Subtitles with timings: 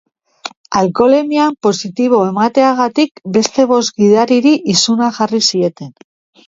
[0.79, 5.99] Alkoholemian positibo emateagatik beste bost gidariri isuna jarri zieten.